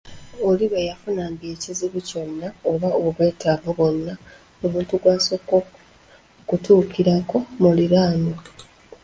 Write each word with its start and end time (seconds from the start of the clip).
Oli 0.47 0.65
bwe 0.69 0.81
yafunanga 0.89 1.43
ekizibu 1.53 1.97
kyonna 2.07 2.47
oba 2.71 2.89
obwetaavu 3.07 3.69
bwonna 3.77 4.13
omuntu 4.65 4.93
gw'asooka 5.01 5.53
okutuukirako, 5.61 7.37
muliraanwa. 7.61 8.37